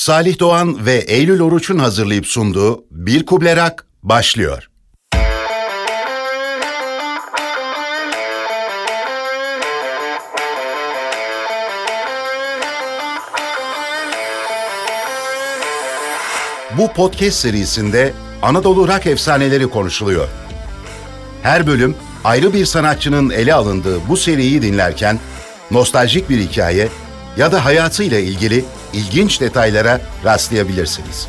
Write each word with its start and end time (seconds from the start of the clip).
Salih 0.00 0.38
Doğan 0.38 0.86
ve 0.86 0.94
Eylül 0.94 1.40
Oruç'un 1.40 1.78
hazırlayıp 1.78 2.26
sunduğu 2.26 2.84
Bir 2.90 3.26
Kublerak 3.26 3.86
başlıyor. 4.02 4.70
Bu 16.78 16.92
podcast 16.92 17.36
serisinde 17.36 18.12
Anadolu 18.42 18.88
rock 18.88 19.06
efsaneleri 19.06 19.66
konuşuluyor. 19.66 20.28
Her 21.42 21.66
bölüm 21.66 21.96
ayrı 22.24 22.52
bir 22.52 22.64
sanatçının 22.64 23.30
ele 23.30 23.54
alındığı 23.54 24.08
bu 24.08 24.16
seriyi 24.16 24.62
dinlerken 24.62 25.18
nostaljik 25.70 26.30
bir 26.30 26.38
hikaye 26.38 26.88
ya 27.36 27.52
da 27.52 27.64
hayatıyla 27.64 28.18
ilgili 28.18 28.64
ilginç 28.92 29.40
detaylara 29.40 30.00
rastlayabilirsiniz. 30.24 31.28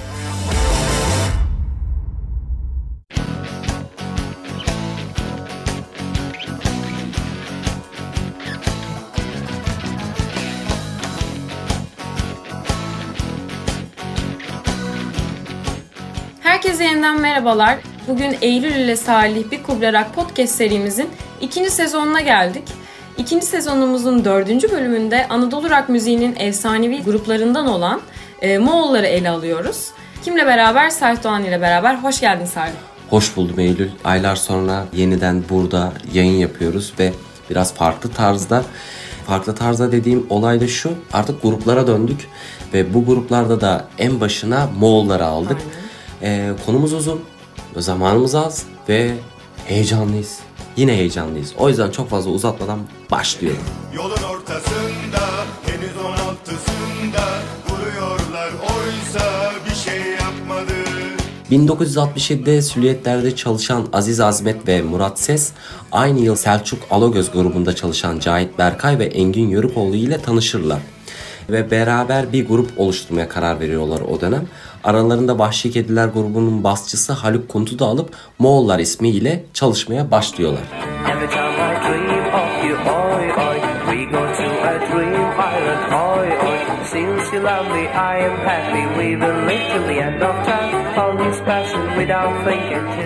Herkese 16.43 16.83
yeniden 16.83 17.19
merhabalar. 17.21 17.77
Bugün 18.07 18.37
Eylül 18.41 18.75
ile 18.75 18.95
Salih 18.95 19.51
Bir 19.51 19.63
Kublarak 19.63 20.15
podcast 20.15 20.55
serimizin 20.55 21.09
ikinci 21.41 21.69
sezonuna 21.69 22.21
geldik. 22.21 22.63
İkinci 23.21 23.45
sezonumuzun 23.45 24.25
dördüncü 24.25 24.71
bölümünde 24.71 25.27
Anadolu 25.27 25.69
Rock 25.69 25.89
müziğinin 25.89 26.35
efsanevi 26.39 27.03
gruplarından 27.03 27.67
olan 27.67 28.01
e, 28.41 28.57
Moğolları 28.57 29.05
ele 29.05 29.29
alıyoruz. 29.29 29.87
Kimle 30.23 30.45
beraber? 30.45 30.89
Salih 30.89 31.23
Doğan 31.23 31.43
ile 31.43 31.61
beraber. 31.61 31.95
Hoş 31.95 32.21
geldin 32.21 32.45
Salih. 32.45 32.73
Hoş 33.09 33.37
buldum 33.37 33.59
Eylül. 33.59 33.89
Aylar 34.03 34.35
sonra 34.35 34.85
yeniden 34.93 35.43
burada 35.49 35.93
yayın 36.13 36.33
yapıyoruz 36.33 36.93
ve 36.99 37.13
biraz 37.49 37.73
farklı 37.73 38.09
tarzda 38.11 38.63
farklı 39.27 39.55
tarzda 39.55 39.91
dediğim 39.91 40.25
olay 40.29 40.61
da 40.61 40.67
şu 40.67 40.91
artık 41.13 41.41
gruplara 41.41 41.87
döndük 41.87 42.27
ve 42.73 42.93
bu 42.93 43.05
gruplarda 43.05 43.61
da 43.61 43.85
en 43.97 44.19
başına 44.19 44.69
Moğolları 44.79 45.25
aldık. 45.25 45.57
Ee, 46.21 46.49
konumuz 46.65 46.93
uzun, 46.93 47.21
zamanımız 47.77 48.35
az 48.35 48.65
ve 48.89 49.13
heyecanlıyız. 49.65 50.39
Yine 50.77 50.93
heyecanlıyız. 50.93 51.53
O 51.57 51.69
yüzden 51.69 51.91
çok 51.91 52.09
fazla 52.09 52.31
uzatmadan 52.31 52.79
başlıyorum. 53.11 53.63
Yolun 53.95 54.23
ortasında 54.33 55.27
henüz 55.65 55.97
on 56.05 56.11
altısında 56.11 57.23
vuruyorlar 57.69 58.49
oysa 58.61 59.51
bir 59.69 59.75
şey 59.75 60.11
yapmadı. 60.11 60.73
1967'de 61.51 62.61
Süliyetler'de 62.61 63.35
çalışan 63.35 63.87
Aziz 63.93 64.19
Azmet 64.19 64.67
ve 64.67 64.81
Murat 64.81 65.19
Ses, 65.19 65.51
aynı 65.91 66.19
yıl 66.19 66.35
Selçuk 66.35 66.79
Alagöz 66.91 67.31
grubunda 67.31 67.75
çalışan 67.75 68.19
Cahit 68.19 68.57
Berkay 68.57 68.99
ve 68.99 69.05
Engin 69.05 69.47
Yörükoğlu 69.47 69.95
ile 69.95 70.21
tanışırlar. 70.21 70.79
Ve 71.49 71.71
beraber 71.71 72.33
bir 72.33 72.47
grup 72.47 72.69
oluşturmaya 72.77 73.29
karar 73.29 73.59
veriyorlar 73.59 74.01
o 74.01 74.21
dönem. 74.21 74.47
Aralarında 74.83 75.39
Vahşi 75.39 75.71
Kediler 75.71 76.07
grubunun 76.07 76.63
basçısı 76.63 77.13
Haluk 77.13 77.49
Kunt'u 77.49 77.79
da 77.79 77.85
alıp 77.85 78.15
Moğollar 78.39 78.79
ismiyle 78.79 79.43
çalışmaya 79.53 80.11
başlıyorlar. 80.11 80.61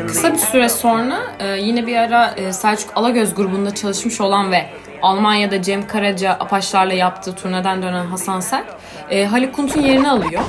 Kısa 0.07 0.33
bir 0.33 0.37
süre 0.37 0.69
sonra 0.69 1.19
e, 1.39 1.47
yine 1.47 1.87
bir 1.87 1.95
ara 1.95 2.31
e, 2.31 2.53
Selçuk 2.53 2.91
Alagöz 2.95 3.35
grubunda 3.35 3.75
çalışmış 3.75 4.21
olan 4.21 4.51
ve 4.51 4.65
Almanya'da 5.01 5.61
Cem 5.61 5.87
Karaca 5.87 6.31
Apaçlarla 6.31 6.93
yaptığı 6.93 7.35
turneden 7.35 7.81
dönen 7.81 8.05
Hasan 8.05 8.39
Sert, 8.39 8.65
e, 9.09 9.25
Haluk 9.25 9.55
Kunt'un 9.55 9.81
yerini 9.81 10.09
alıyor. 10.09 10.41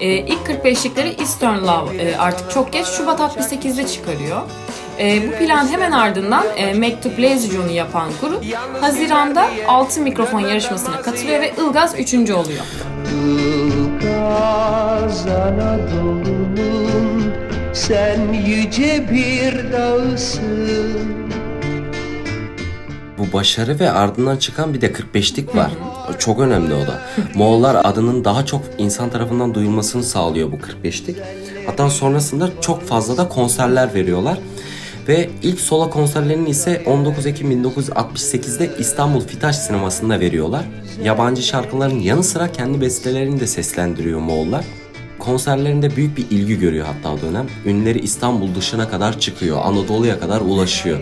E, 0.00 0.08
ilk 0.08 0.40
45'likleri 0.48 1.20
Eastern 1.20 1.58
Love 1.66 1.96
e, 1.96 2.16
artık 2.16 2.50
çok 2.50 2.72
geç 2.72 2.86
Şubat 2.86 3.20
68'de 3.20 3.86
çıkarıyor. 3.86 4.42
E, 4.98 5.28
bu 5.28 5.32
plan 5.44 5.68
hemen 5.68 5.92
ardından 5.92 6.44
e, 6.56 6.74
Mektup 6.74 7.18
Lezyon'u 7.18 7.70
yapan 7.70 8.08
grup 8.20 8.44
Haziran'da 8.80 9.46
altın 9.68 10.02
mikrofon 10.02 10.40
yarışmasına 10.40 11.02
katılıyor 11.02 11.40
ve 11.40 11.52
Ilgaz 11.58 11.94
3. 11.98 12.14
oluyor. 12.14 12.64
Ilgaz 13.26 15.26
Anadolu'nun 15.26 17.34
sen 17.72 18.32
yüce 18.32 19.10
bir 19.10 19.72
dağısın. 19.72 21.23
Başarı 23.34 23.80
ve 23.80 23.90
ardından 23.90 24.36
çıkan 24.36 24.74
bir 24.74 24.80
de 24.80 24.92
45'lik 24.92 25.56
var. 25.56 25.70
Çok 26.18 26.40
önemli 26.40 26.74
o 26.74 26.86
da. 26.86 27.02
Moğollar 27.34 27.80
adının 27.84 28.24
daha 28.24 28.46
çok 28.46 28.62
insan 28.78 29.10
tarafından 29.10 29.54
duyulmasını 29.54 30.04
sağlıyor 30.04 30.52
bu 30.52 30.56
45'lik. 30.56 31.16
Hatta 31.66 31.90
sonrasında 31.90 32.50
çok 32.60 32.82
fazla 32.82 33.16
da 33.16 33.28
konserler 33.28 33.94
veriyorlar. 33.94 34.38
Ve 35.08 35.30
ilk 35.42 35.60
solo 35.60 35.90
konserlerini 35.90 36.50
ise 36.50 36.82
19 36.86 37.26
Ekim 37.26 37.64
1968'de 37.64 38.70
İstanbul 38.78 39.20
Fitaş 39.20 39.56
Sineması'nda 39.56 40.20
veriyorlar. 40.20 40.64
Yabancı 41.04 41.42
şarkıların 41.42 41.98
yanı 41.98 42.24
sıra 42.24 42.52
kendi 42.52 42.80
bestelerini 42.80 43.40
de 43.40 43.46
seslendiriyor 43.46 44.20
Moğollar. 44.20 44.64
Konserlerinde 45.18 45.96
büyük 45.96 46.16
bir 46.16 46.26
ilgi 46.30 46.58
görüyor 46.58 46.86
hatta 46.86 47.12
o 47.12 47.20
dönem. 47.20 47.46
Ünleri 47.66 47.98
İstanbul 47.98 48.54
dışına 48.54 48.88
kadar 48.88 49.20
çıkıyor, 49.20 49.58
Anadolu'ya 49.64 50.20
kadar 50.20 50.40
ulaşıyor. 50.40 50.98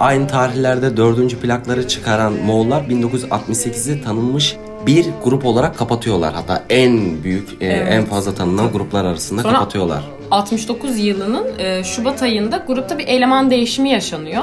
Aynı 0.00 0.26
tarihlerde 0.26 0.96
dördüncü 0.96 1.40
plakları 1.40 1.88
çıkaran 1.88 2.32
Moğollar 2.32 2.82
1968'de 2.82 4.02
tanınmış 4.02 4.56
bir 4.86 5.06
grup 5.24 5.46
olarak 5.46 5.78
kapatıyorlar. 5.78 6.34
Hatta 6.34 6.64
en 6.70 7.22
büyük, 7.24 7.62
e, 7.62 7.66
en 7.66 8.04
fazla 8.04 8.34
tanınan 8.34 8.72
gruplar 8.72 9.04
arasında 9.04 9.42
Sonra- 9.42 9.54
kapatıyorlar. 9.54 10.04
69 10.30 10.98
yılının 10.98 11.58
e, 11.58 11.84
Şubat 11.84 12.22
ayında 12.22 12.64
grupta 12.66 12.98
bir 12.98 13.08
eleman 13.08 13.50
değişimi 13.50 13.90
yaşanıyor. 13.90 14.42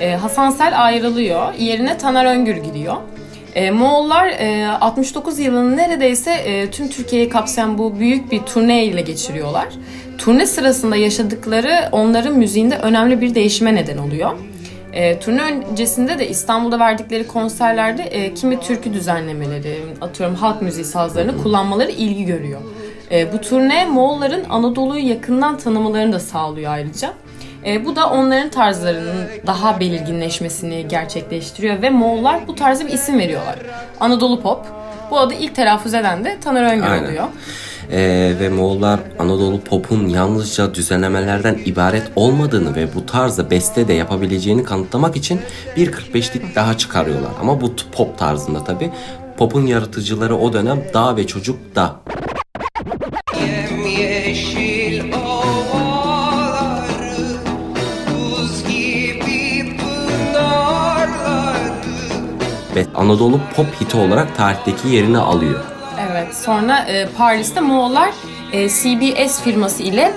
E, 0.00 0.10
Hasan 0.10 0.50
Sel 0.50 0.84
ayrılıyor. 0.84 1.54
Yerine 1.54 1.98
Taner 1.98 2.24
Öngür 2.24 2.56
giriyor. 2.56 2.96
E, 3.54 3.70
Moğollar 3.70 4.26
e, 4.26 4.68
69 4.80 5.38
yılını 5.38 5.76
neredeyse 5.76 6.32
e, 6.32 6.70
tüm 6.70 6.88
Türkiye'yi 6.88 7.28
kapsayan 7.28 7.78
bu 7.78 7.98
büyük 7.98 8.32
bir 8.32 8.40
turne 8.40 8.84
ile 8.84 9.00
geçiriyorlar. 9.00 9.68
Turne 10.18 10.46
sırasında 10.46 10.96
yaşadıkları 10.96 11.88
onların 11.92 12.38
müziğinde 12.38 12.78
önemli 12.78 13.20
bir 13.20 13.34
değişime 13.34 13.74
neden 13.74 13.98
oluyor. 13.98 14.30
E, 14.98 15.18
turne 15.20 15.42
öncesinde 15.42 16.18
de 16.18 16.28
İstanbul'da 16.28 16.78
verdikleri 16.78 17.26
konserlerde 17.26 18.02
e, 18.02 18.34
kimi 18.34 18.60
türkü 18.60 18.92
düzenlemeleri, 18.92 19.78
atıyorum 20.00 20.36
halk 20.36 20.62
müziği 20.62 20.84
sazlarını 20.84 21.42
kullanmaları 21.42 21.90
ilgi 21.90 22.24
görüyor. 22.24 22.60
E, 23.10 23.32
bu 23.32 23.40
turne 23.40 23.86
Moğolların 23.86 24.44
Anadolu'yu 24.50 25.08
yakından 25.08 25.58
tanımalarını 25.58 26.12
da 26.12 26.20
sağlıyor 26.20 26.72
ayrıca. 26.72 27.12
E, 27.66 27.84
bu 27.84 27.96
da 27.96 28.10
onların 28.10 28.48
tarzlarının 28.48 29.28
daha 29.46 29.80
belirginleşmesini 29.80 30.88
gerçekleştiriyor 30.88 31.82
ve 31.82 31.90
Moğollar 31.90 32.48
bu 32.48 32.54
tarza 32.54 32.86
bir 32.86 32.92
isim 32.92 33.18
veriyorlar. 33.18 33.56
Anadolu 34.00 34.42
Pop. 34.42 34.66
Bu 35.10 35.18
adı 35.18 35.34
ilk 35.34 35.54
telaffuz 35.54 35.94
eden 35.94 36.24
de 36.24 36.40
Taner 36.40 36.72
Öngör 36.72 37.02
oluyor. 37.02 37.24
Ee, 37.92 38.34
ve 38.40 38.48
Moğollar 38.48 39.00
Anadolu 39.18 39.60
pop'un 39.60 40.08
yalnızca 40.08 40.74
düzenlemelerden 40.74 41.58
ibaret 41.64 42.02
olmadığını 42.16 42.74
ve 42.74 42.94
bu 42.94 43.06
tarzda 43.06 43.50
beste 43.50 43.88
de 43.88 43.92
yapabileceğini 43.92 44.64
kanıtlamak 44.64 45.16
için 45.16 45.40
bir 45.76 45.92
45'lik 45.92 46.54
daha 46.54 46.78
çıkarıyorlar. 46.78 47.30
Ama 47.40 47.60
bu 47.60 47.72
pop 47.92 48.18
tarzında 48.18 48.64
tabi. 48.64 48.90
Pop'un 49.36 49.66
yaratıcıları 49.66 50.36
o 50.36 50.52
dönem 50.52 50.82
Dağ 50.94 51.16
ve 51.16 51.26
Çocuk 51.26 51.58
da. 51.74 52.00
Ve 62.76 62.86
Anadolu 62.94 63.40
pop 63.56 63.66
hiti 63.80 63.96
olarak 63.96 64.36
tarihteki 64.36 64.88
yerini 64.88 65.18
alıyor. 65.18 65.77
Sonra 66.32 66.78
e, 66.78 67.08
Paris'te 67.18 67.60
Moğollar 67.60 68.10
e, 68.52 68.68
CBS 68.68 69.42
firması 69.42 69.82
ile 69.82 70.12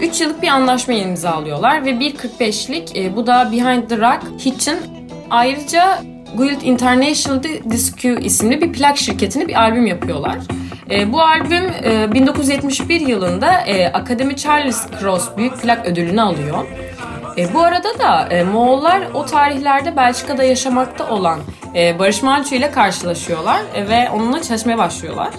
3 0.00 0.20
yıllık 0.20 0.42
bir 0.42 0.48
anlaşma 0.48 0.94
imzalıyorlar 0.94 1.84
ve 1.84 1.90
1.45'lik 1.90 2.96
e, 2.96 3.16
bu 3.16 3.26
da 3.26 3.52
Behind 3.52 3.88
the 3.88 3.98
Rock 3.98 4.46
için 4.46 4.76
ayrıca 5.30 5.98
Guild 6.36 6.62
International 6.62 7.42
Disc 7.70 8.08
isimli 8.20 8.60
bir 8.60 8.72
plak 8.72 8.98
şirketine 8.98 9.48
bir 9.48 9.60
albüm 9.60 9.86
yapıyorlar. 9.86 10.36
E, 10.90 11.12
bu 11.12 11.22
albüm 11.22 11.64
e, 11.84 12.12
1971 12.12 13.00
yılında 13.00 13.60
e, 13.60 13.92
Akademi 13.92 14.36
Charles 14.36 14.86
Cross 15.00 15.36
Büyük 15.36 15.62
Plak 15.62 15.86
Ödülünü 15.86 16.22
alıyor. 16.22 16.66
E, 17.36 17.54
bu 17.54 17.62
arada 17.64 17.98
da 17.98 18.28
e, 18.30 18.44
Moğollar 18.44 19.00
o 19.14 19.26
tarihlerde 19.26 19.96
Belçika'da 19.96 20.44
yaşamakta 20.44 21.08
olan 21.08 21.40
e, 21.74 21.98
Barış 21.98 22.22
Manço 22.22 22.54
ile 22.54 22.70
karşılaşıyorlar 22.70 23.60
e, 23.74 23.88
ve 23.88 24.10
onunla 24.10 24.42
çalışmaya 24.42 24.78
başlıyorlar. 24.78 25.30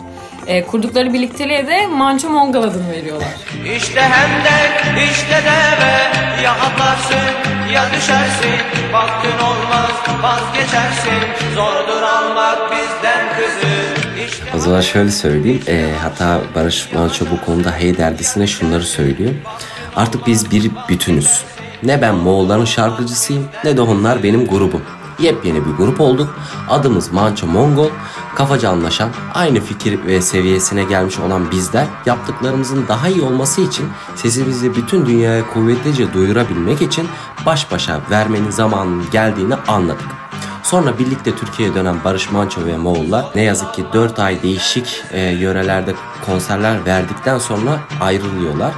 E, 0.47 0.63
kurdukları 0.65 1.13
birlikteliğe 1.13 1.67
de 1.67 1.87
Manço 1.87 2.29
Mongol 2.29 2.63
adını 2.63 2.91
veriyorlar. 2.91 3.29
İşte 3.77 4.01
hendek, 4.01 5.03
işte 5.11 5.41
deve 5.45 6.43
Ya 6.43 6.51
atlarsın 6.51 7.53
ya 7.73 7.83
düşersin 7.93 8.59
Baktın 8.93 9.39
olmaz 9.45 9.91
vazgeçersin 10.23 11.53
Zordur 11.55 12.01
almak 12.01 12.71
bizden 12.71 13.25
kızı 13.37 13.73
O 14.55 14.59
zaman 14.59 14.81
şöyle 14.81 15.11
söyleyeyim. 15.11 15.63
Ee, 15.67 15.89
hatta 16.01 16.41
Barış 16.55 16.91
Manço 16.93 17.25
bu 17.31 17.45
konuda 17.45 17.71
Hey 17.71 17.97
dergisine 17.97 18.47
şunları 18.47 18.83
söylüyor. 18.83 19.31
Artık 19.95 20.27
biz 20.27 20.51
bir 20.51 20.71
bütünüz. 20.89 21.43
Ne 21.85 22.01
ben 22.01 22.15
Moğolların 22.15 22.65
şarkıcısıyım 22.65 23.45
ne 23.63 23.77
de 23.77 23.81
onlar 23.81 24.23
benim 24.23 24.47
grubum. 24.47 24.81
Yepyeni 25.19 25.65
bir 25.65 25.71
grup 25.71 26.01
olduk. 26.01 26.35
Adımız 26.69 27.11
Manço 27.11 27.47
Mongol. 27.47 27.89
Kafaca 28.35 28.69
anlaşan, 28.69 29.09
aynı 29.33 29.59
fikir 29.59 30.05
ve 30.05 30.21
seviyesine 30.21 30.83
gelmiş 30.83 31.19
olan 31.19 31.51
bizler 31.51 31.85
yaptıklarımızın 32.05 32.87
daha 32.87 33.07
iyi 33.07 33.21
olması 33.21 33.61
için 33.61 33.85
sesimizi 34.15 34.75
bütün 34.75 35.05
dünyaya 35.05 35.53
kuvvetlice 35.53 36.13
duyurabilmek 36.13 36.81
için 36.81 37.07
baş 37.45 37.71
başa 37.71 38.01
vermenin 38.11 38.49
zamanının 38.51 39.05
geldiğini 39.11 39.55
anladık. 39.55 40.07
Sonra 40.63 40.99
birlikte 40.99 41.35
Türkiye'ye 41.35 41.75
dönen 41.75 41.95
Barış 42.03 42.31
Manço 42.31 42.65
ve 42.65 42.77
Moğollar 42.77 43.25
ne 43.35 43.41
yazık 43.41 43.73
ki 43.73 43.85
4 43.93 44.19
ay 44.19 44.43
değişik 44.43 45.03
e, 45.11 45.19
yörelerde 45.21 45.93
konserler 46.25 46.85
verdikten 46.85 47.37
sonra 47.37 47.79
ayrılıyorlar. 48.01 48.71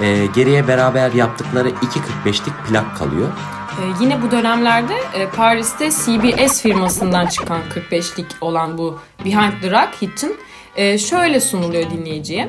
E, 0.00 0.26
geriye 0.34 0.68
beraber 0.68 1.12
yaptıkları 1.12 1.68
2.45'lik 1.68 2.54
plak 2.68 2.96
kalıyor. 2.96 3.28
E, 3.28 3.82
yine 4.00 4.22
bu 4.22 4.30
dönemlerde 4.30 4.94
e, 5.14 5.28
Paris'te 5.28 5.90
CBS 5.90 6.62
firmasından 6.62 7.26
çıkan 7.26 7.60
45'lik 7.74 8.26
olan 8.40 8.78
bu 8.78 8.98
Behind 9.24 9.52
the 9.62 9.70
Rock 9.70 10.02
hit'in 10.02 10.36
e, 10.76 10.98
şöyle 10.98 11.40
sunuluyor 11.40 11.90
dinleyiciye. 11.90 12.48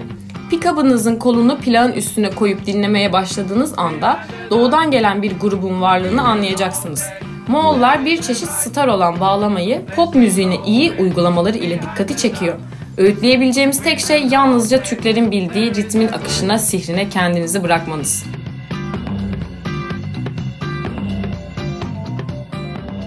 Pickup'ınızın 0.50 1.16
kolunu 1.16 1.58
plağın 1.58 1.92
üstüne 1.92 2.30
koyup 2.30 2.66
dinlemeye 2.66 3.14
başladığınız 3.14 3.74
anda 3.78 4.20
doğudan 4.50 4.92
gelen 4.92 5.22
bir 5.22 5.40
grubun 5.40 5.82
varlığını 5.82 6.22
anlayacaksınız. 6.22 7.04
Moğollar 7.48 8.06
bir 8.06 8.22
çeşit 8.22 8.50
star 8.50 8.88
olan 8.88 9.20
bağlamayı 9.20 9.86
pop 9.96 10.16
müziğine 10.16 10.58
iyi 10.66 10.92
uygulamaları 10.92 11.58
ile 11.58 11.82
dikkati 11.82 12.18
çekiyor. 12.18 12.56
Öğütleyebileceğimiz 12.98 13.84
tek 13.84 14.00
şey 14.00 14.28
yalnızca 14.28 14.84
Türklerin 14.84 15.32
bildiği 15.32 15.76
ritmin 15.76 16.08
akışına, 16.08 16.60
sihrine 16.60 17.10
kendinizi 17.10 17.64
bırakmanız. 17.64 18.26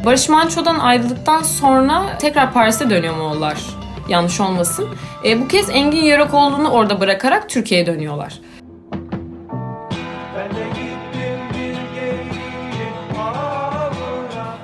Barış 0.05 0.29
Manço'dan 0.29 0.79
ayrıldıktan 0.79 1.43
sonra 1.43 2.19
tekrar 2.19 2.53
Paris'e 2.53 2.91
dönüyor 2.91 3.17
Moğollar. 3.17 3.59
Yanlış 4.09 4.41
olmasın. 4.41 4.89
E, 5.25 5.41
bu 5.41 5.49
kez 5.49 5.71
Engin 5.71 6.05
Yörükoğlu'nu 6.05 6.69
orada 6.69 7.01
bırakarak 7.01 7.49
Türkiye'ye 7.49 7.87
dönüyorlar. 7.87 8.41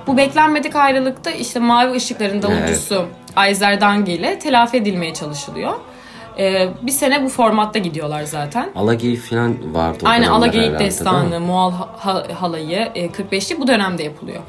Bu 0.07 0.17
beklenmedik 0.17 0.77
ayrılıkta 0.77 1.31
işte 1.31 1.61
Mavi 1.61 1.97
Işıkların 1.97 2.43
davulcusu 2.43 2.95
Ayzer 2.95 3.24
Dangi 3.37 4.13
ile 4.13 4.39
telafi 4.39 4.77
edilmeye 4.77 5.15
çalışılıyor. 5.15 5.73
E, 6.39 6.69
bir 6.83 6.93
sene 6.93 7.25
bu 7.25 7.29
formatta 7.29 7.79
gidiyorlar 7.79 8.23
zaten. 8.23 8.71
Alagey 8.77 9.17
falan 9.17 9.75
vardı. 9.75 9.99
Aynen 10.05 10.29
Alageyik 10.29 10.79
Destanı? 10.79 11.41
Moğol 11.41 11.73
ha- 11.99 12.27
halayı 12.41 12.89
e, 12.95 13.07
45'li 13.07 13.61
bu 13.61 13.67
dönemde 13.67 14.03
yapılıyor. 14.03 14.43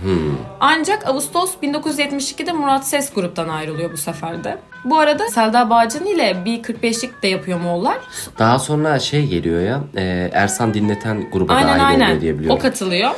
Ancak 0.59 1.07
Ağustos 1.07 1.53
1972'de 1.63 2.51
Murat 2.51 2.87
Ses 2.87 3.13
gruptan 3.13 3.49
ayrılıyor 3.49 3.91
bu 3.91 3.97
seferde. 3.97 4.57
Bu 4.85 4.99
arada 4.99 5.27
Selda 5.29 5.69
Bağcan 5.69 6.05
ile 6.05 6.45
bir 6.45 6.63
45'lik 6.63 7.23
de 7.23 7.27
yapıyor 7.27 7.59
Moğollar. 7.59 7.97
Daha 8.39 8.59
sonra 8.59 8.99
şey 8.99 9.27
geliyor 9.27 9.61
ya 9.61 9.81
e, 9.95 10.29
Ersan 10.33 10.73
Dinleten 10.73 11.31
gruba 11.31 11.53
Aynen 11.53 11.79
dahil 11.79 11.93
oluyor 11.93 12.07
aynen. 12.07 12.21
diye 12.21 12.39
biliyorum. 12.39 12.57
O 12.59 12.61
katılıyor. 12.61 13.11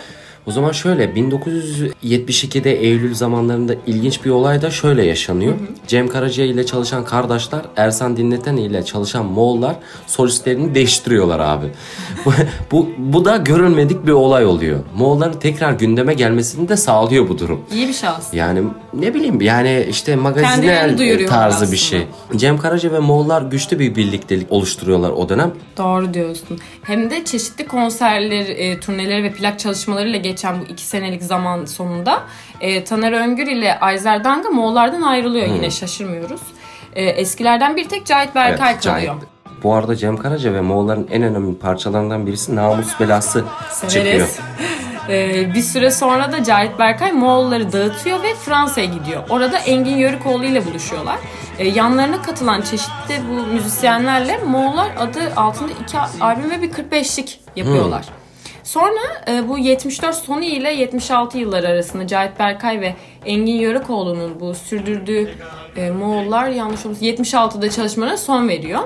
O 0.47 0.51
zaman 0.51 0.71
şöyle 0.71 1.05
1972'de 1.05 2.79
Eylül 2.79 3.15
zamanlarında 3.15 3.75
ilginç 3.87 4.25
bir 4.25 4.29
olay 4.29 4.61
da 4.61 4.71
şöyle 4.71 5.05
yaşanıyor. 5.05 5.53
Cem 5.87 6.07
Karaca 6.07 6.43
ile 6.43 6.65
çalışan 6.65 7.05
kardeşler 7.05 7.61
Ersan 7.75 8.17
Dinleten 8.17 8.57
ile 8.57 8.85
çalışan 8.85 9.25
Moğollar 9.25 9.75
solistlerini 10.07 10.75
değiştiriyorlar 10.75 11.39
abi. 11.39 11.65
bu, 12.25 12.31
bu, 12.71 12.89
bu 12.97 13.25
da 13.25 13.37
görülmedik 13.37 14.07
bir 14.07 14.11
olay 14.11 14.45
oluyor. 14.45 14.79
Moğolların 14.95 15.39
tekrar 15.39 15.71
gündeme 15.71 16.13
gelmesini 16.13 16.69
de 16.69 16.77
sağlıyor 16.77 17.29
bu 17.29 17.39
durum. 17.39 17.61
İyi 17.73 17.87
bir 17.87 17.93
aslında. 18.07 18.37
Yani 18.37 18.63
ne 18.93 19.13
bileyim 19.13 19.41
yani 19.41 19.85
işte 19.89 20.15
magazinel 20.15 20.97
tarzı 21.27 21.55
aslında. 21.55 21.71
bir 21.71 21.77
şey. 21.77 22.07
Cem 22.35 22.57
Karaca 22.57 22.91
ve 22.91 22.99
Moğollar 22.99 23.41
güçlü 23.41 23.79
bir 23.79 23.95
birliktelik 23.95 24.51
oluşturuyorlar 24.51 25.09
o 25.09 25.29
dönem. 25.29 25.51
Doğru 25.77 26.13
diyorsun. 26.13 26.59
Hem 26.83 27.09
de 27.09 27.25
çeşitli 27.25 27.67
konserler, 27.67 28.45
e, 28.47 28.79
turneleri 28.79 29.23
ve 29.23 29.31
plak 29.31 29.59
çalışmalarıyla 29.59 30.19
geçen 30.37 30.61
bu 30.61 30.63
iki 30.63 30.83
senelik 30.83 31.23
zaman 31.23 31.65
sonunda 31.65 32.23
e, 32.61 32.83
Taner 32.83 33.11
Öngür 33.11 33.47
ile 33.47 33.79
Ayzer 33.79 34.23
Danga 34.23 34.49
Moğollardan 34.49 35.01
ayrılıyor 35.01 35.47
yine 35.47 35.71
şaşırmıyoruz. 35.71 36.41
E, 36.95 37.03
eskilerden 37.05 37.75
bir 37.75 37.89
tek 37.89 38.05
Cahit 38.05 38.35
Berkay 38.35 38.71
Evet, 38.71 38.83
kalıyor. 38.83 39.15
Cahit. 39.15 39.63
Bu 39.63 39.73
arada 39.73 39.95
Cem 39.95 40.17
Karaca 40.17 40.53
ve 40.53 40.61
Moğolların 40.61 41.07
en 41.11 41.23
önemli 41.23 41.57
parçalarından 41.57 42.27
birisi 42.27 42.55
Namus 42.55 42.99
Belası 42.99 43.43
çıkıyor. 43.71 43.91
Severiz. 43.91 44.39
Ee, 45.09 45.53
bir 45.53 45.61
süre 45.61 45.91
sonra 45.91 46.31
da 46.31 46.43
Cahit 46.43 46.79
Berkay 46.79 47.11
Moğolları 47.11 47.71
dağıtıyor 47.71 48.23
ve 48.23 48.35
Fransa'ya 48.35 48.85
gidiyor. 48.85 49.23
Orada 49.29 49.57
Engin 49.57 49.97
Yörükoğlu 49.97 50.45
ile 50.45 50.65
buluşuyorlar. 50.65 51.17
Ee, 51.59 51.67
yanlarına 51.67 52.21
katılan 52.21 52.61
çeşitli 52.61 53.21
bu 53.29 53.53
müzisyenlerle 53.53 54.37
Moğollar 54.37 54.89
adı 54.97 55.19
altında 55.35 55.71
iki 55.83 55.97
albüm 56.21 56.51
ve 56.51 56.61
bir 56.61 56.71
45'lik 56.71 57.39
yapıyorlar. 57.55 58.05
Sonra 58.67 59.23
e, 59.27 59.49
bu 59.49 59.57
74 59.57 60.15
sonu 60.15 60.43
ile 60.43 60.73
76 60.73 61.37
yılları 61.37 61.67
arasında 61.67 62.07
Cahit 62.07 62.39
Berkay 62.39 62.81
ve 62.81 62.95
Engin 63.25 63.55
Yörükoğlu'nun 63.55 64.39
bu 64.39 64.55
sürdürdüğü 64.55 65.29
e, 65.75 65.91
Moğollar 65.91 66.47
yanlış 66.47 66.85
olmasın 66.85 67.05
76'da 67.05 67.69
çalışmalarına 67.69 68.17
son 68.17 68.47
veriyor. 68.49 68.79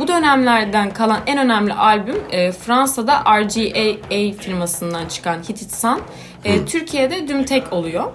Bu 0.00 0.08
dönemlerden 0.08 0.90
kalan 0.90 1.20
en 1.26 1.38
önemli 1.38 1.72
albüm 1.72 2.16
e, 2.30 2.52
Fransa'da 2.52 3.24
RGA 3.40 4.32
firmasından 4.42 5.08
çıkan 5.08 5.38
Hit 5.38 5.62
It 5.62 5.74
Sun. 5.74 6.00
E, 6.44 6.64
Türkiye'de 6.64 7.28
Dümtek 7.28 7.72
oluyor. 7.72 8.12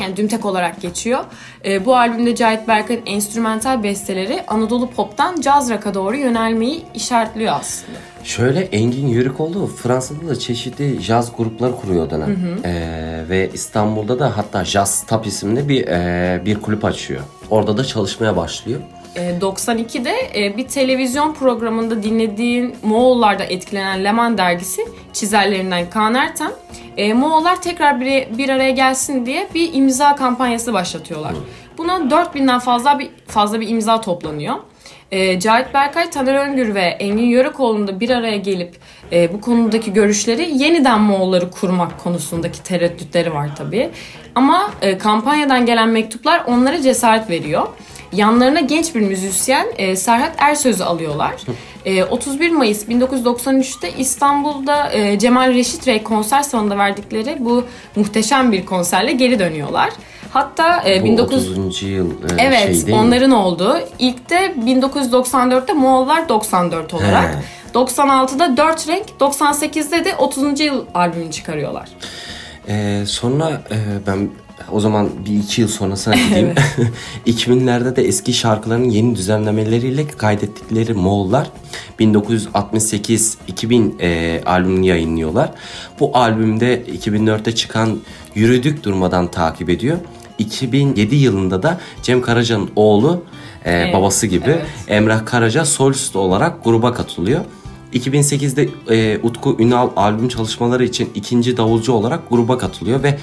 Yani 0.00 0.16
Dümtek 0.16 0.44
olarak 0.44 0.80
geçiyor. 0.80 1.20
E, 1.64 1.84
bu 1.84 1.96
albümde 1.96 2.34
Cahit 2.34 2.68
Berkay'ın 2.68 3.02
enstrümantal 3.06 3.82
besteleri 3.82 4.44
Anadolu 4.48 4.90
pop'tan 4.90 5.40
caz 5.40 5.70
rock'a 5.70 5.94
doğru 5.94 6.16
yönelmeyi 6.16 6.82
işaretliyor 6.94 7.52
aslında. 7.60 7.98
Şöyle 8.24 8.60
Engin 8.60 9.08
Yörükoğlu 9.08 9.66
Fransa'da 9.66 10.28
da 10.28 10.38
çeşitli 10.38 11.00
jazz 11.02 11.36
grupları 11.36 11.76
kuruyor 11.76 12.06
o 12.06 12.10
dönem. 12.10 12.36
Ee, 12.64 13.24
ve 13.28 13.50
İstanbul'da 13.54 14.18
da 14.18 14.36
hatta 14.36 14.64
Jazz 14.64 15.02
Tap 15.02 15.26
isimli 15.26 15.68
bir 15.68 15.86
e, 15.86 16.42
bir 16.44 16.60
kulüp 16.60 16.84
açıyor. 16.84 17.20
Orada 17.50 17.76
da 17.76 17.84
çalışmaya 17.84 18.36
başlıyor. 18.36 18.80
E, 19.16 19.38
92'de 19.40 20.14
e, 20.34 20.56
bir 20.56 20.68
televizyon 20.68 21.34
programında 21.34 22.02
dinlediğin 22.02 22.76
Moğollar'da 22.82 23.44
etkilenen 23.44 24.04
Leman 24.04 24.38
dergisi 24.38 24.82
çizerlerinden 25.12 25.90
Kaan 25.90 26.14
Ertem 26.14 26.52
e, 26.96 27.12
Moğollar 27.12 27.62
tekrar 27.62 28.00
bir, 28.00 28.38
bir 28.38 28.48
araya 28.48 28.70
gelsin 28.70 29.26
diye 29.26 29.48
bir 29.54 29.74
imza 29.74 30.16
kampanyası 30.16 30.72
başlatıyorlar. 30.72 31.32
Buna 31.78 31.92
4000'den 31.92 32.58
fazla 32.58 32.98
bir 32.98 33.10
fazla 33.26 33.60
bir 33.60 33.68
imza 33.68 34.00
toplanıyor. 34.00 34.56
E, 35.10 35.40
Cahit 35.40 35.74
Berkay, 35.74 36.10
Taner 36.10 36.34
Öngür 36.34 36.74
ve 36.74 36.80
Engin 36.80 37.26
Yörükoğlu'nun 37.26 37.88
da 37.88 38.00
bir 38.00 38.10
araya 38.10 38.36
gelip 38.36 38.76
e, 39.12 39.32
bu 39.32 39.40
konudaki 39.40 39.92
görüşleri 39.92 40.58
yeniden 40.58 41.00
Moğolları 41.00 41.50
kurmak 41.50 42.00
konusundaki 42.04 42.62
tereddütleri 42.62 43.34
var 43.34 43.50
tabii. 43.56 43.90
Ama 44.34 44.70
e, 44.82 44.98
kampanyadan 44.98 45.66
gelen 45.66 45.88
mektuplar 45.88 46.44
onlara 46.46 46.82
cesaret 46.82 47.30
veriyor. 47.30 47.68
Yanlarına 48.12 48.60
genç 48.60 48.94
bir 48.94 49.00
müzisyen 49.00 49.66
e, 49.78 49.96
Serhat 49.96 50.32
Ersöz'ü 50.38 50.84
alıyorlar. 50.84 51.32
E, 51.84 52.04
31 52.04 52.50
Mayıs 52.50 52.84
1993'te 52.88 53.92
İstanbul'da 53.98 54.92
e, 54.92 55.18
Cemal 55.18 55.54
Reşit 55.54 55.88
Rey 55.88 56.02
konser 56.02 56.42
salonunda 56.42 56.78
verdikleri 56.78 57.36
bu 57.40 57.64
muhteşem 57.96 58.52
bir 58.52 58.66
konserle 58.66 59.12
geri 59.12 59.38
dönüyorlar. 59.38 59.90
Hatta 60.32 60.82
e, 60.90 61.02
Bu 61.02 61.08
19 61.08 61.50
30. 61.58 61.82
yıl 61.82 62.10
e, 62.10 62.14
Evet, 62.38 62.58
şey 62.64 62.74
değil 62.74 62.86
mi? 62.86 62.94
onların 62.94 63.30
olduğu. 63.30 63.78
İlk 63.98 64.30
de 64.30 64.54
1994'te 64.66 65.72
Moğollar 65.72 66.28
94 66.28 66.94
olarak. 66.94 67.38
96'da 67.74 68.56
4 68.56 68.88
renk, 68.88 69.04
98'de 69.20 70.04
de 70.04 70.16
30. 70.16 70.60
yıl 70.60 70.84
albümünü 70.94 71.30
çıkarıyorlar. 71.30 71.88
Ee, 72.68 73.02
sonra 73.06 73.50
e, 73.70 73.76
ben 74.06 74.28
o 74.72 74.80
zaman 74.80 75.08
bir 75.26 75.38
iki 75.38 75.60
yıl 75.60 75.68
sonrasına 75.68 76.14
gideyim. 76.28 76.54
2000'lerde 77.26 77.96
de 77.96 78.02
eski 78.02 78.32
şarkıların 78.32 78.84
yeni 78.90 79.16
düzenlemeleriyle 79.16 80.06
kaydettikleri 80.08 80.94
Moğollar 80.94 81.50
1968-2000 82.00 84.02
e, 84.02 84.42
albümünü 84.46 84.86
yayınlıyorlar. 84.86 85.50
Bu 86.00 86.16
albümde 86.16 86.82
2004'te 86.82 87.54
çıkan 87.54 87.98
Yürüdük 88.34 88.84
Durmadan 88.84 89.30
takip 89.30 89.70
ediyor. 89.70 89.98
2007 90.38 91.16
yılında 91.16 91.62
da 91.62 91.80
Cem 92.02 92.22
Karaca'nın 92.22 92.70
oğlu 92.76 93.24
e, 93.64 93.72
Evet, 93.72 93.94
babası 93.94 94.26
gibi. 94.26 94.44
evet. 94.50 94.62
Emrah 94.88 95.26
Karaca 95.26 95.64
solist 95.64 96.16
olarak 96.16 96.64
gruba 96.64 96.94
katılıyor. 96.94 97.44
2008'de 97.94 98.68
e, 98.90 99.18
Utku 99.22 99.56
Ünal 99.58 99.90
albüm 99.96 100.28
çalışmaları 100.28 100.84
için 100.84 101.10
ikinci 101.14 101.56
davulcu 101.56 101.92
olarak 101.92 102.30
gruba 102.30 102.58
katılıyor 102.58 103.02
ve 103.02 103.18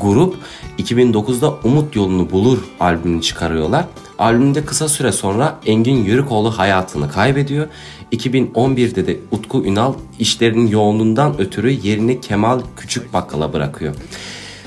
grup 0.00 0.36
2009'da 0.78 1.54
Umut 1.64 1.96
Yolunu 1.96 2.30
Bulur 2.30 2.58
albümünü 2.80 3.22
çıkarıyorlar. 3.22 3.84
Albümde 4.18 4.64
kısa 4.64 4.88
süre 4.88 5.12
sonra 5.12 5.60
Engin 5.66 6.04
Yörükoğlu 6.04 6.58
hayatını 6.58 7.10
kaybediyor. 7.10 7.68
2011'de 8.12 9.06
de 9.06 9.16
Utku 9.30 9.64
Ünal 9.64 9.94
işlerinin 10.18 10.66
yoğunluğundan 10.66 11.40
ötürü 11.40 11.70
yerini 11.70 12.20
Kemal 12.20 12.60
Küçük 12.76 13.12
Bakkal'a 13.12 13.52
bırakıyor. 13.52 13.94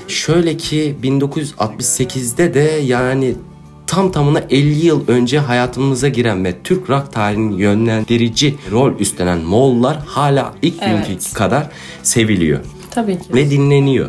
Şöyle 0.08 0.56
ki 0.56 0.96
1968'de 1.02 2.54
de 2.54 2.80
yani 2.84 3.34
tam 3.86 4.12
tamına 4.12 4.40
50 4.50 4.86
yıl 4.86 5.08
önce 5.08 5.38
hayatımıza 5.38 6.08
giren 6.08 6.44
ve 6.44 6.54
Türk 6.64 6.90
rock 6.90 7.12
tarihinin 7.12 7.58
yönlendirici 7.58 8.54
rol 8.70 8.98
üstlenen 8.98 9.38
Moğollar 9.38 9.98
hala 10.06 10.54
ilk 10.62 10.80
günkü 10.80 11.10
Evet. 11.12 11.32
kadar 11.34 11.66
seviliyor 12.02 12.60
Tabii 12.90 13.18
ki. 13.18 13.34
ve 13.34 13.50
dinleniyor. 13.50 14.08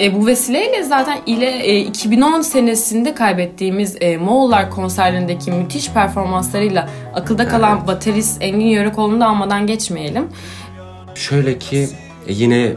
E, 0.00 0.14
bu 0.14 0.26
vesileyle 0.26 0.82
zaten 0.82 1.18
ile 1.26 1.50
e, 1.50 1.80
2010 1.80 2.40
senesinde 2.40 3.14
kaybettiğimiz 3.14 3.96
e, 4.00 4.16
Moğollar 4.16 4.70
konserlerindeki 4.70 5.52
müthiş 5.52 5.90
performanslarıyla 5.90 6.88
akılda 7.14 7.48
kalan 7.48 7.86
baterist 7.86 8.42
Engin 8.42 8.66
Yörükoğlu'nu 8.66 9.20
da 9.20 9.26
almadan 9.26 9.66
geçmeyelim. 9.66 10.24
Şöyle 11.14 11.58
ki 11.58 11.88
e, 12.26 12.32
yine 12.32 12.72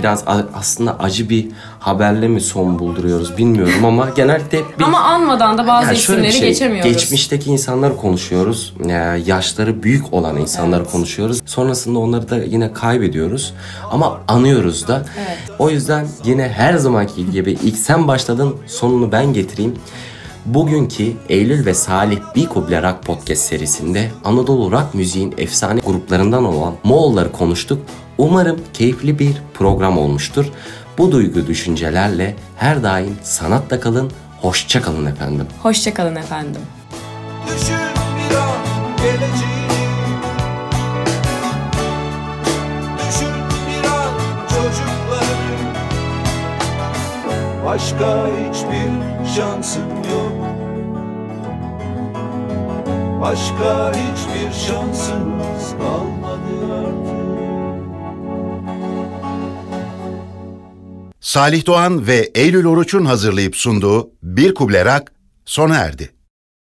biraz 0.00 0.24
aslında 0.54 0.98
acı 0.98 1.28
bir 1.28 1.48
haberle 1.80 2.28
mi 2.28 2.40
son 2.40 2.78
bulduruyoruz 2.78 3.36
bilmiyorum 3.36 3.84
ama 3.84 4.08
genelde 4.16 4.58
hep 4.58 4.78
bir 4.78 4.84
Ama 4.84 5.00
anmadan 5.00 5.58
da 5.58 5.66
bazı 5.66 5.86
Yani 5.86 5.98
isimleri 5.98 6.32
şey, 6.32 6.48
geçemiyoruz. 6.48 6.92
Geçmişteki 6.92 7.50
insanları 7.50 7.96
konuşuyoruz. 7.96 8.74
Ya, 8.86 9.16
yaşları 9.16 9.82
büyük 9.82 10.12
olan 10.12 10.36
insanları 10.36 10.84
konuşuyoruz. 10.84 11.40
Sonrasında 11.46 11.98
onları 11.98 12.30
da 12.30 12.36
yine 12.36 12.72
kaybediyoruz. 12.72 13.54
Ama 13.90 14.20
anıyoruz 14.28 14.88
da. 14.88 15.06
O 15.58 15.70
yüzden 15.70 16.06
yine 16.24 16.48
her 16.48 16.74
zamanki 16.74 17.30
gibi 17.30 17.58
ilk 17.62 17.76
sen 17.76 18.08
başladın 18.08 18.56
sonunu 18.66 19.12
ben 19.12 19.32
getireyim. 19.32 19.74
Bugünkü 20.46 21.12
Eylül 21.28 21.66
ve 21.66 21.74
Salih 21.74 22.18
Bir 22.34 22.46
Kuble 22.46 22.82
Rock 22.82 23.02
Podcast 23.02 23.42
serisinde 23.42 24.10
Anadolu 24.24 24.72
Rock 24.72 24.94
müziğin 24.94 25.34
efsane 25.38 25.80
gruplarından 25.80 26.44
olan 26.44 26.74
Moğolları 26.84 27.32
konuştuk. 27.32 27.78
Umarım 28.18 28.60
keyifli 28.74 29.18
bir 29.18 29.32
program 29.54 29.98
olmuştur. 29.98 30.46
Bu 30.98 31.12
duygu 31.12 31.46
düşüncelerle 31.46 32.36
her 32.56 32.82
daim 32.82 33.16
sanatta 33.22 33.80
kalın, 33.80 34.10
hoşça 34.40 34.82
kalın 34.82 35.06
efendim. 35.06 35.46
Hoşçakalın 35.62 36.16
efendim. 36.16 36.60
Düşün 37.46 37.74
bir 43.68 43.86
an 43.86 44.14
çocuklarını 44.48 45.74
Başka 47.64 48.26
hiçbir 48.26 48.90
şansın 49.36 49.88
yok 49.88 50.32
Başka 53.20 53.92
hiçbir 53.92 54.66
şansımız 54.66 55.70
kalmadı 55.78 56.74
artık 56.78 57.23
Salih 61.34 61.66
Doğan 61.66 62.06
ve 62.06 62.30
Eylül 62.34 62.64
Oruç'un 62.64 63.04
hazırlayıp 63.04 63.56
sunduğu 63.56 64.10
Bir 64.22 64.54
Kuble 64.54 64.84
Rock 64.84 65.12
sona 65.44 65.76
erdi. 65.76 66.13